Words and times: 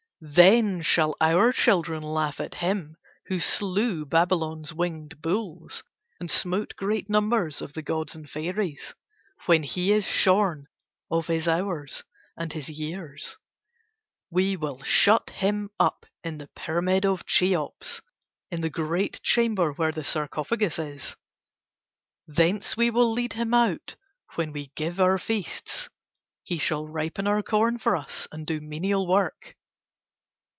Then 0.23 0.83
shall 0.83 1.15
our 1.19 1.51
children 1.51 2.03
laugh 2.03 2.39
at 2.39 2.53
him 2.53 2.95
who 3.25 3.39
slew 3.39 4.05
Babylon's 4.05 4.71
winged 4.71 5.19
bulls, 5.19 5.83
and 6.19 6.29
smote 6.29 6.75
great 6.75 7.09
numbers 7.09 7.59
of 7.59 7.73
the 7.73 7.81
gods 7.81 8.15
and 8.15 8.29
fairies 8.29 8.93
when 9.47 9.63
he 9.63 9.91
is 9.91 10.05
shorn 10.05 10.67
of 11.09 11.25
his 11.25 11.47
hours 11.47 12.03
and 12.37 12.53
his 12.53 12.69
years. 12.69 13.39
We 14.29 14.55
will 14.55 14.83
shut 14.83 15.27
him 15.31 15.71
up 15.79 16.05
in 16.23 16.37
the 16.37 16.49
Pyramid 16.49 17.03
of 17.03 17.25
Cheops, 17.25 18.01
in 18.51 18.61
the 18.61 18.69
great 18.69 19.23
chamber 19.23 19.71
where 19.73 19.91
the 19.91 20.03
sarcophagus 20.03 20.77
is. 20.77 21.15
Thence 22.27 22.77
we 22.77 22.91
will 22.91 23.11
lead 23.11 23.33
him 23.33 23.55
out 23.55 23.95
when 24.35 24.51
we 24.53 24.67
give 24.75 24.99
our 24.99 25.17
feasts. 25.17 25.89
He 26.43 26.59
shall 26.59 26.87
ripen 26.87 27.25
our 27.25 27.41
corn 27.41 27.79
for 27.79 27.95
us 27.95 28.27
and 28.31 28.45
do 28.45 28.61
menial 28.61 29.07
work. 29.07 29.55